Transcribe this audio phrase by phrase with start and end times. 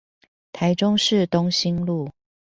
[0.51, 2.09] 台中市東興路